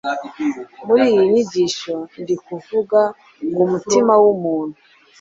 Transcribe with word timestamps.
Muri 0.85 1.01
iyi 1.11 1.21
nyigisho, 1.31 1.95
ndi 2.21 2.35
kuvuga 2.45 2.99
ku 3.53 3.63
mutima 3.71 4.13
w’umuntu, 4.23 4.77